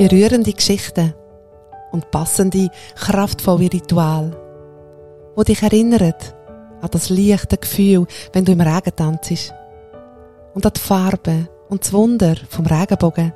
Berührende 0.00 0.54
Geschichten 0.54 1.12
und 1.92 2.10
passende, 2.10 2.70
kraftvolle 2.94 3.70
Ritual, 3.70 4.34
wo 5.36 5.42
dich 5.42 5.62
erinnern 5.62 6.14
an 6.80 6.88
das 6.90 7.10
leichte 7.10 7.58
Gefühl, 7.58 8.06
wenn 8.32 8.46
du 8.46 8.52
im 8.52 8.62
Regen 8.62 8.96
tanzt 8.96 9.52
und 10.54 10.64
an 10.64 10.72
die 10.74 10.80
Farbe 10.80 11.48
und 11.68 11.82
das 11.82 11.92
Wunder 11.92 12.34
vom 12.48 12.64
Regenbogen. 12.64 13.34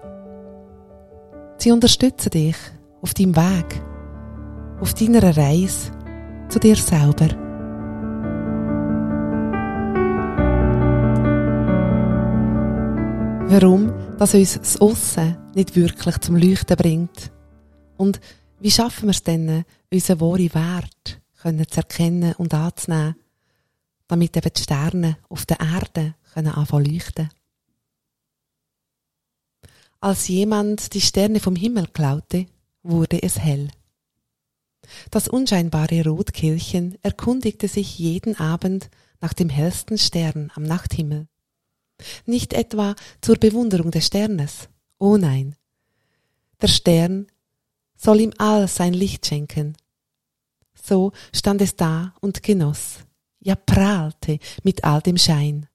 Sie 1.59 1.71
unterstützen 1.71 2.31
dich 2.31 2.57
auf 3.03 3.13
deinem 3.13 3.37
Weg, 3.37 3.83
auf 4.81 4.95
deiner 4.95 5.37
Reise 5.37 5.91
zu 6.49 6.59
dir 6.59 6.77
selber. 6.77 7.44
Warum, 13.47 13.93
dass 14.19 14.35
uns 14.35 14.55
das 14.55 14.81
Aussen 14.81 15.37
nicht 15.55 15.77
wirklich 15.77 16.19
zum 16.19 16.37
Leuchten 16.37 16.77
bringt? 16.77 17.31
Und 17.97 18.21
wie 18.59 18.71
schaffen 18.71 19.05
wir 19.05 19.11
es 19.11 19.23
denn, 19.23 19.65
unseren 19.93 20.21
wahren 20.21 20.55
Wert 20.55 21.21
können 21.41 21.69
zu 21.69 21.77
erkennen 21.77 22.35
und 22.39 22.55
anzunehmen, 22.55 23.17
damit 24.09 24.37
eben 24.37 24.51
die 24.57 24.63
Sterne 24.63 25.19
auf 25.29 25.47
der 25.47 25.61
Erde 25.61 26.15
können 26.33 26.49
anfangen 26.49 26.87
leuchten? 26.87 27.29
Als 30.01 30.29
jemand 30.29 30.95
die 30.95 31.01
Sterne 31.01 31.39
vom 31.39 31.55
Himmel 31.55 31.87
klaute, 31.89 32.47
wurde 32.83 33.23
es 33.23 33.39
hell. 33.39 33.71
Das 35.11 35.29
unscheinbare 35.29 36.05
Rotkehlchen 36.05 36.97
erkundigte 37.03 37.69
sich 37.69 37.99
jeden 37.99 38.37
Abend 38.37 38.91
nach 39.21 39.33
dem 39.33 39.49
hellsten 39.49 39.99
Stern 39.99 40.51
am 40.55 40.63
Nachthimmel. 40.63 41.29
Nicht 42.27 42.53
etwa 42.53 42.95
zur 43.21 43.37
Bewunderung 43.37 43.91
des 43.91 44.07
Sternes, 44.07 44.69
oh 44.99 45.17
nein. 45.17 45.57
Der 46.61 46.69
Stern 46.69 47.27
soll 47.97 48.21
ihm 48.21 48.33
all 48.39 48.69
sein 48.69 48.95
Licht 48.95 49.27
schenken. 49.27 49.77
So 50.75 51.13
stand 51.33 51.61
es 51.63 51.77
da 51.77 52.15
und 52.21 52.43
genoss, 52.43 52.99
ja 53.41 53.55
prahlte 53.55 54.39
mit 54.63 54.85
all 54.85 55.01
dem 55.01 55.17
Schein. 55.17 55.69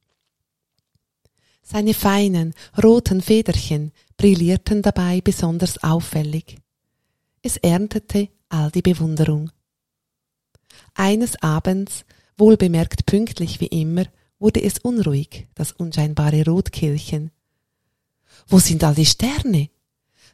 Seine 1.64 1.94
feinen, 1.94 2.54
roten 2.83 3.22
Federchen 3.22 3.92
brillierten 4.17 4.81
dabei 4.81 5.22
besonders 5.22 5.81
auffällig. 5.83 6.58
Es 7.42 7.58
erntete 7.58 8.30
all 8.50 8.72
die 8.72 8.81
Bewunderung. 8.81 9.52
Eines 10.95 11.42
Abends, 11.42 12.06
wohlbemerkt 12.38 13.06
pünktlich 13.06 13.59
wie 13.59 13.67
immer, 13.67 14.06
wurde 14.40 14.64
es 14.64 14.80
unruhig, 14.80 15.48
das 15.54 15.72
unscheinbare 15.73 16.45
Rotkehlchen. 16.45 17.32
Wo 18.48 18.59
sind 18.59 18.84
all 18.84 18.95
die 18.95 19.06
Sterne? 19.06 19.70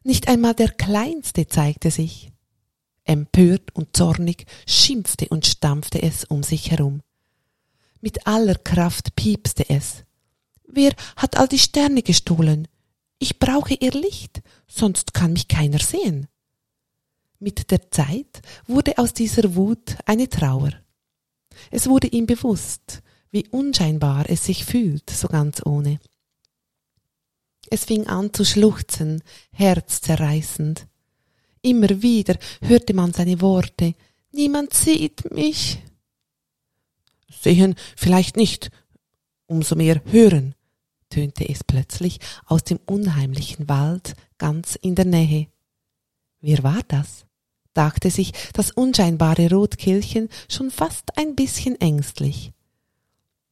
Nicht 0.03 0.27
einmal 0.27 0.53
der 0.53 0.69
kleinste 0.69 1.47
zeigte 1.47 1.91
sich. 1.91 2.31
Empört 3.03 3.75
und 3.75 3.95
zornig 3.95 4.45
schimpfte 4.67 5.27
und 5.29 5.45
stampfte 5.45 6.01
es 6.01 6.25
um 6.25 6.43
sich 6.43 6.71
herum. 6.71 7.01
Mit 8.01 8.27
aller 8.27 8.55
Kraft 8.55 9.15
piepste 9.15 9.69
es. 9.69 10.03
Wer 10.67 10.93
hat 11.15 11.37
all 11.37 11.47
die 11.47 11.59
Sterne 11.59 12.03
gestohlen? 12.03 12.67
Ich 13.17 13.39
brauche 13.39 13.73
ihr 13.75 13.91
Licht, 13.91 14.41
sonst 14.67 15.13
kann 15.13 15.33
mich 15.33 15.47
keiner 15.47 15.79
sehen. 15.79 16.27
Mit 17.39 17.71
der 17.71 17.91
Zeit 17.91 18.41
wurde 18.67 18.97
aus 18.97 19.13
dieser 19.13 19.55
Wut 19.55 19.97
eine 20.05 20.29
Trauer. 20.29 20.71
Es 21.71 21.87
wurde 21.87 22.07
ihm 22.07 22.25
bewusst, 22.25 23.01
wie 23.35 23.49
unscheinbar 23.49 24.29
es 24.29 24.45
sich 24.45 24.63
fühlt, 24.63 25.09
so 25.09 25.27
ganz 25.27 25.61
ohne. 25.65 25.99
Es 27.69 27.83
fing 27.83 28.07
an 28.07 28.33
zu 28.33 28.45
schluchzen, 28.45 29.21
herzzerreißend. 29.51 30.87
Immer 31.61 32.01
wieder 32.01 32.37
hörte 32.61 32.93
man 32.93 33.11
seine 33.11 33.41
Worte. 33.41 33.93
Niemand 34.31 34.73
sieht 34.73 35.29
mich. 35.31 35.79
Sehen 37.29 37.75
vielleicht 37.97 38.37
nicht, 38.37 38.71
umso 39.47 39.75
mehr 39.75 40.01
hören, 40.05 40.55
tönte 41.09 41.49
es 41.49 41.61
plötzlich 41.65 42.19
aus 42.45 42.63
dem 42.63 42.79
unheimlichen 42.85 43.67
Wald 43.67 44.15
ganz 44.37 44.75
in 44.75 44.95
der 44.95 45.05
Nähe. 45.05 45.47
Wer 46.39 46.63
war 46.63 46.81
das? 46.87 47.25
dachte 47.73 48.09
sich 48.09 48.31
das 48.53 48.71
unscheinbare 48.71 49.49
Rotkehlchen 49.49 50.29
schon 50.47 50.71
fast 50.71 51.17
ein 51.17 51.35
bisschen 51.35 51.75
ängstlich. 51.81 52.54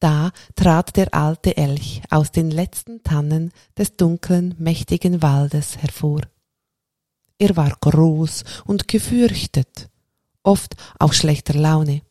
Da 0.04 0.32
trat 0.54 0.98
der 0.98 1.14
alte 1.14 1.56
Elch 1.56 2.02
aus 2.10 2.30
den 2.30 2.50
letzten 2.50 3.02
Tannen 3.02 3.52
des 3.78 3.96
dunklen, 3.96 4.54
mächtigen 4.58 5.22
Waldes 5.22 5.78
hervor. 5.78 6.20
Er 7.38 7.56
war 7.56 7.74
groß 7.80 8.44
und 8.66 8.86
gefürchtet, 8.86 9.88
oft 10.42 10.74
auch 10.98 11.14
schlechter 11.14 11.54
Laune. 11.54 12.02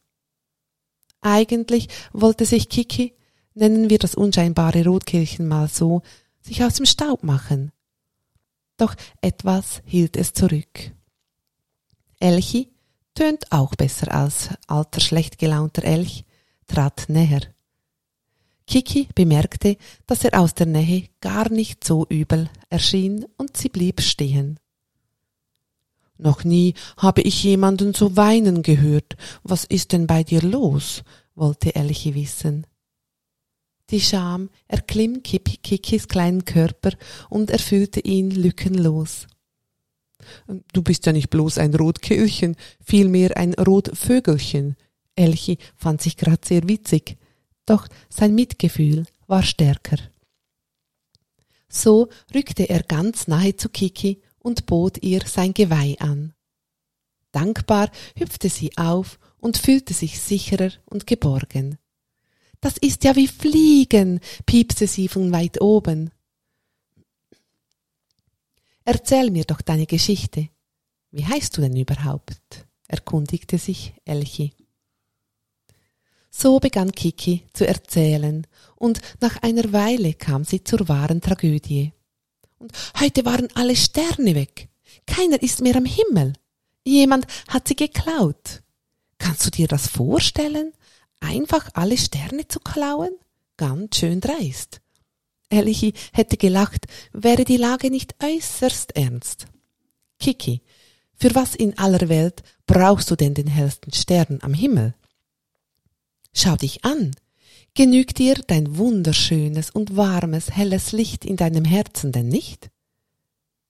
Eigentlich 1.21 1.87
wollte 2.13 2.47
sich 2.47 2.67
Kiki, 2.67 3.13
nennen 3.53 3.91
wir 3.91 3.99
das 3.99 4.15
unscheinbare 4.15 4.85
Rotkehlchen 4.85 5.47
mal 5.47 5.67
so, 5.67 6.01
sich 6.41 6.63
aus 6.63 6.73
dem 6.73 6.87
Staub 6.87 7.21
machen. 7.21 7.71
Doch 8.77 8.95
etwas 9.21 9.83
hielt 9.85 10.17
es 10.17 10.33
zurück. 10.33 10.95
Elchi 12.19 12.73
tönt 13.13 13.51
auch 13.51 13.75
besser 13.75 14.11
als 14.11 14.49
alter 14.65 14.99
schlecht 14.99 15.37
gelaunter 15.37 15.83
Elch, 15.83 16.25
trat 16.65 17.05
näher. 17.07 17.53
Kiki 18.65 19.07
bemerkte, 19.13 19.77
dass 20.07 20.23
er 20.23 20.39
aus 20.39 20.53
der 20.53 20.67
Nähe 20.67 21.09
gar 21.21 21.49
nicht 21.49 21.83
so 21.83 22.05
übel 22.07 22.49
erschien 22.69 23.25
und 23.37 23.57
sie 23.57 23.69
blieb 23.69 24.01
stehen. 24.01 24.59
Noch 26.17 26.43
nie 26.43 26.73
habe 26.97 27.21
ich 27.21 27.43
jemanden 27.43 27.93
so 27.93 28.15
weinen 28.15 28.61
gehört. 28.61 29.17
Was 29.43 29.65
ist 29.65 29.91
denn 29.91 30.07
bei 30.07 30.23
dir 30.23 30.41
los? 30.41 31.03
wollte 31.35 31.75
Elchi 31.75 32.15
wissen. 32.15 32.67
Die 33.89 33.99
Scham 33.99 34.49
erklimm 34.67 35.21
Kikis 35.23 36.07
kleinen 36.07 36.45
Körper 36.45 36.91
und 37.29 37.49
erfüllte 37.49 37.99
ihn 37.99 38.31
lückenlos. 38.31 39.27
Du 40.71 40.81
bist 40.81 41.05
ja 41.05 41.11
nicht 41.11 41.29
bloß 41.29 41.57
ein 41.57 41.75
Rotkehlchen, 41.75 42.55
vielmehr 42.83 43.35
ein 43.35 43.53
Rotvögelchen. 43.53 44.77
Elchi 45.15 45.57
fand 45.75 46.01
sich 46.01 46.15
grad 46.15 46.45
sehr 46.45 46.67
witzig, 46.67 47.17
doch 47.65 47.87
sein 48.09 48.35
Mitgefühl 48.35 49.05
war 49.27 49.43
stärker. 49.43 49.97
So 51.69 52.09
rückte 52.33 52.69
er 52.69 52.83
ganz 52.83 53.27
nahe 53.27 53.55
zu 53.55 53.69
Kiki 53.69 54.21
und 54.39 54.65
bot 54.65 55.01
ihr 55.01 55.21
sein 55.25 55.53
Geweih 55.53 55.95
an. 55.99 56.33
Dankbar 57.31 57.89
hüpfte 58.15 58.49
sie 58.49 58.77
auf 58.77 59.17
und 59.39 59.57
fühlte 59.57 59.93
sich 59.93 60.19
sicherer 60.19 60.71
und 60.85 61.07
geborgen. 61.07 61.79
Das 62.61 62.77
ist 62.77 63.03
ja 63.03 63.15
wie 63.15 63.27
Fliegen, 63.27 64.19
piepste 64.45 64.87
sie 64.87 65.07
von 65.07 65.31
weit 65.33 65.59
oben. 65.61 66.11
Erzähl 68.85 69.31
mir 69.31 69.45
doch 69.45 69.61
deine 69.61 69.85
Geschichte. 69.85 70.49
Wie 71.11 71.25
heißt 71.25 71.57
du 71.57 71.61
denn 71.61 71.75
überhaupt? 71.75 72.67
erkundigte 72.87 73.57
sich 73.57 73.93
Elchi. 74.05 74.53
So 76.35 76.59
begann 76.59 76.91
Kiki 76.91 77.45
zu 77.53 77.67
erzählen, 77.67 78.47
und 78.75 78.99
nach 79.21 79.41
einer 79.43 79.71
Weile 79.71 80.13
kam 80.15 80.43
sie 80.43 80.63
zur 80.63 80.89
wahren 80.89 81.21
Tragödie. 81.21 81.93
Und 82.57 82.71
heute 82.99 83.23
waren 83.23 83.47
alle 83.53 83.75
Sterne 83.75 84.33
weg. 84.33 84.67
Keiner 85.05 85.41
ist 85.41 85.61
mehr 85.61 85.75
am 85.75 85.85
Himmel. 85.85 86.33
Jemand 86.83 87.27
hat 87.47 87.67
sie 87.67 87.75
geklaut. 87.75 88.63
Kannst 89.19 89.45
du 89.45 89.51
dir 89.51 89.67
das 89.67 89.87
vorstellen? 89.87 90.73
Einfach 91.19 91.69
alle 91.75 91.97
Sterne 91.97 92.47
zu 92.47 92.59
klauen? 92.59 93.11
Ganz 93.55 93.97
schön 93.97 94.19
dreist. 94.19 94.81
Elichi 95.49 95.93
hätte 96.13 96.35
gelacht, 96.35 96.87
wäre 97.13 97.45
die 97.45 97.57
Lage 97.57 97.91
nicht 97.91 98.15
äußerst 98.21 98.95
ernst. 98.95 99.45
Kiki, 100.19 100.61
für 101.15 101.35
was 101.35 101.53
in 101.53 101.77
aller 101.77 102.09
Welt 102.09 102.41
brauchst 102.65 103.11
du 103.11 103.15
denn 103.15 103.35
den 103.35 103.47
hellsten 103.47 103.93
Stern 103.93 104.39
am 104.41 104.53
Himmel? 104.53 104.95
Schau 106.33 106.55
dich 106.55 106.83
an. 106.83 107.11
Genügt 107.75 108.19
dir 108.19 108.35
dein 108.35 108.77
wunderschönes 108.77 109.71
und 109.71 109.95
warmes, 109.95 110.51
helles 110.51 110.91
Licht 110.91 111.25
in 111.25 111.37
deinem 111.37 111.65
Herzen 111.65 112.11
denn 112.11 112.27
nicht? 112.27 112.69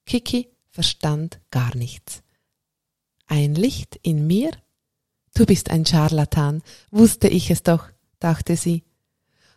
Kiki 0.06 0.50
verstand 0.70 1.40
gar 1.52 1.76
nichts. 1.76 2.22
Ein 3.28 3.56
Licht 3.56 3.98
in 4.02 4.28
mir? 4.28 4.52
Du 5.34 5.46
bist 5.46 5.70
ein 5.70 5.86
Scharlatan, 5.86 6.62
wusste 6.92 7.28
ich 7.28 7.50
es 7.50 7.64
doch, 7.64 7.90
dachte 8.20 8.58
sie. 8.58 8.84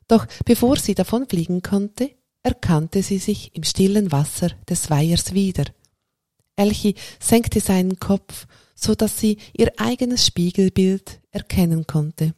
Doch 0.09 0.27
bevor 0.45 0.77
sie 0.77 0.95
davonfliegen 0.95 1.63
konnte, 1.63 2.13
erkannte 2.43 3.03
sie 3.03 3.19
sich 3.19 3.55
im 3.57 3.65
stillen 3.65 4.13
Wasser 4.13 4.51
des 4.69 4.89
Weihers 4.91 5.35
wieder. 5.35 5.65
Elchi 6.55 6.95
senkte 7.19 7.61
seinen 7.61 7.99
Kopf, 7.99 8.47
so 8.75 8.95
dass 8.95 9.19
sie 9.19 9.39
ihr 9.53 9.73
eigenes 9.77 10.25
Spiegelbild 10.25 11.21
erkennen 11.33 11.87
konnte. 11.87 12.35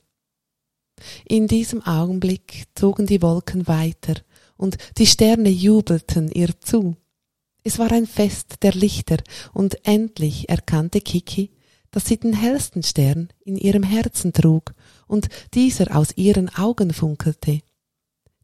In 1.24 1.46
diesem 1.46 1.82
Augenblick 1.82 2.66
zogen 2.74 3.06
die 3.06 3.22
Wolken 3.22 3.66
weiter 3.66 4.14
und 4.56 4.76
die 4.98 5.06
Sterne 5.06 5.48
jubelten 5.48 6.30
ihr 6.30 6.60
zu. 6.60 6.96
Es 7.62 7.78
war 7.78 7.92
ein 7.92 8.06
Fest 8.06 8.62
der 8.62 8.72
Lichter 8.72 9.18
und 9.52 9.86
endlich 9.86 10.48
erkannte 10.48 11.00
Kiki, 11.00 11.50
dass 11.90 12.06
sie 12.06 12.18
den 12.18 12.34
hellsten 12.34 12.82
Stern 12.82 13.28
in 13.44 13.56
ihrem 13.56 13.82
Herzen 13.82 14.32
trug 14.32 14.74
und 15.06 15.28
dieser 15.54 15.96
aus 15.96 16.16
ihren 16.16 16.48
Augen 16.54 16.92
funkelte. 16.92 17.60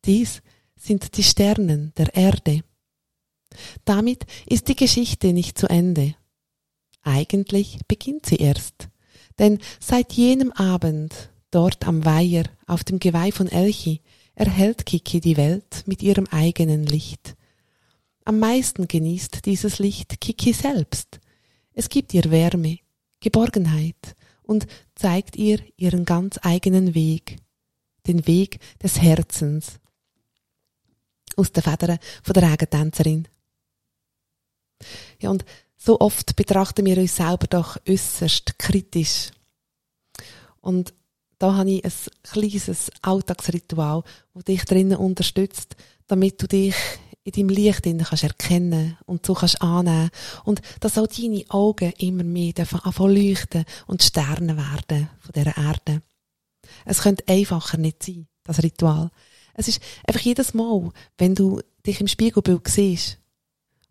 Dies 0.05 0.43
sind 0.77 1.17
die 1.17 1.23
Sternen 1.23 1.93
der 1.97 2.15
Erde. 2.15 2.63
Damit 3.85 4.27
ist 4.47 4.69
die 4.69 4.77
Geschichte 4.77 5.33
nicht 5.33 5.59
zu 5.59 5.69
Ende. 5.69 6.15
Eigentlich 7.03 7.79
beginnt 7.87 8.27
sie 8.27 8.37
erst, 8.37 8.89
denn 9.39 9.59
seit 9.79 10.13
jenem 10.15 10.53
Abend, 10.53 11.31
dort 11.55 11.87
am 11.87 12.05
Weiher, 12.05 12.45
auf 12.67 12.83
dem 12.85 12.99
Geweih 12.99 13.31
von 13.31 13.49
Elchi, 13.49 14.01
erhält 14.35 14.87
Kiki 14.87 15.21
die 15.21 15.37
Welt 15.37 15.85
mit 15.87 16.03
ihrem 16.03 16.27
eigenen 16.27 16.85
Licht. 16.85 17.37
Am 18.25 18.39
meisten 18.39 18.89
genießt 18.89 19.47
dieses 19.47 19.79
Licht 19.79 20.21
Kiki 20.21 20.53
selbst. 20.53 21.21
Es 21.73 21.89
gibt 21.89 22.13
ihr 22.15 22.31
Wärme, 22.31 22.79
Geborgenheit 23.21 24.17
und 24.43 24.67
zeigt 24.95 25.37
ihr 25.37 25.61
ihren 25.77 26.05
ganz 26.05 26.39
eigenen 26.43 26.95
Weg, 26.95 27.37
den 28.07 28.27
Weg 28.27 28.59
des 28.83 29.01
Herzens. 29.01 29.79
Aus 31.37 31.53
den 31.53 31.63
Federn 31.63 31.99
von 32.23 32.33
der 32.35 32.51
Regentänzerin. 32.51 33.29
Ja, 35.21 35.31
und 35.31 35.45
so 35.77 36.01
oft 36.01 36.35
betrachten 36.37 36.87
wir 36.87 36.99
uns 36.99 37.17
selber 37.17 37.47
doch 37.47 37.77
äußerst 37.87 38.59
kritisch. 38.59 39.31
Und 40.61 40.95
da 41.39 41.55
habe 41.55 41.71
ich 41.71 41.85
ein 41.85 41.93
kleines 42.23 42.91
Alltagsritual, 43.03 44.03
das 44.35 44.45
dich 44.45 44.65
drinnen 44.65 44.99
unterstützt, 44.99 45.77
damit 46.07 46.43
du 46.43 46.47
dich 46.47 46.75
in 47.25 47.33
deinem 47.33 47.49
Licht 47.49 47.83
kannst 47.83 48.23
erkennen 48.23 48.99
und 49.07 49.25
so 49.25 49.35
kannst 49.35 49.61
annehmen 49.63 50.11
und 50.45 50.61
dass 50.81 50.99
auch 50.99 51.07
deine 51.07 51.45
Augen 51.49 51.93
immer 51.99 52.25
mehr 52.25 52.53
anfangen 52.59 53.15
leuchten 53.15 53.65
und 53.87 54.03
Sterne 54.03 54.57
werden 54.57 55.09
von 55.21 55.33
dieser 55.35 55.57
Erde. 55.57 56.03
Es 56.85 57.01
könnte 57.01 57.25
einfacher 57.27 57.79
nicht 57.79 58.03
sein, 58.03 58.27
das 58.45 58.63
Ritual. 58.63 59.11
Es 59.55 59.69
ist 59.69 59.81
einfach 60.07 60.21
jedes 60.21 60.53
Mal, 60.53 60.91
wenn 61.17 61.35
du 61.35 61.61
dich 61.87 62.01
im 62.01 62.09
Spiegelbild 62.09 62.69
siehst 62.69 63.19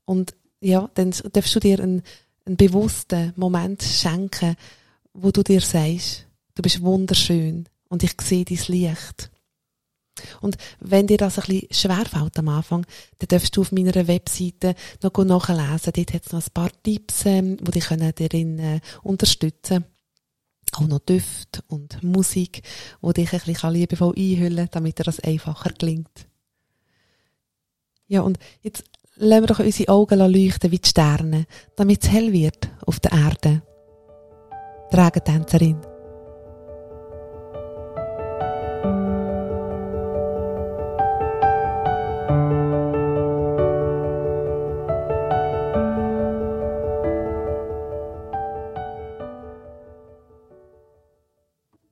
und 0.05 0.35
ja, 0.59 0.89
dann 0.93 1.13
darfst 1.33 1.55
du 1.55 1.59
dir 1.59 1.79
einen, 1.79 2.03
einen 2.45 2.57
bewussten 2.57 3.33
Moment 3.35 3.83
schenken, 3.83 4.55
wo 5.13 5.31
du 5.31 5.43
dir 5.43 5.61
sagst, 5.61 6.27
du 6.55 6.61
bist 6.61 6.81
wunderschön 6.81 7.67
und 7.89 8.03
ich 8.03 8.13
sehe 8.21 8.45
dein 8.45 8.59
Licht. 8.67 9.31
Und 10.41 10.57
wenn 10.79 11.07
dir 11.07 11.17
das 11.17 11.39
ein 11.39 11.45
bisschen 11.45 11.73
schwerfällt 11.73 12.37
am 12.37 12.49
Anfang, 12.49 12.85
dann 13.19 13.27
darfst 13.27 13.55
du 13.55 13.61
auf 13.61 13.71
meiner 13.71 14.07
Webseite 14.07 14.75
noch 15.01 15.17
nachlesen. 15.17 15.93
Dort 15.93 16.13
hat 16.13 16.25
es 16.25 16.31
noch 16.31 16.43
ein 16.43 16.53
paar 16.53 16.71
Tipps, 16.83 17.25
ähm, 17.25 17.57
die 17.57 17.71
dich 17.71 17.87
darin 17.87 18.59
äh, 18.59 18.79
unterstützen 19.01 19.85
Auch 20.73 20.87
noch 20.87 20.99
Düfte 20.99 21.63
und 21.67 22.03
Musik, 22.03 22.61
die 23.01 23.13
dich 23.13 23.33
ein 23.33 23.41
bisschen 23.45 23.73
liebevoll 23.73 24.13
einhüllen 24.15 24.69
damit 24.71 24.99
dir 24.99 25.03
das 25.03 25.19
einfacher 25.19 25.71
gelingt. 25.71 26.27
Ja, 28.07 28.21
und 28.21 28.37
jetzt 28.61 28.83
lassen 29.15 29.43
wir 29.43 29.47
doch 29.47 29.59
unsere 29.59 29.91
Augen 29.91 30.19
leuchten 30.19 30.71
wie 30.71 30.79
die 30.79 30.89
Sterne, 30.89 31.45
damit 31.75 32.03
es 32.03 32.11
hell 32.11 32.31
wird 32.31 32.69
auf 32.85 32.99
der 32.99 33.13
Erde. 33.13 33.63
Dragentänzerin. 34.91 35.92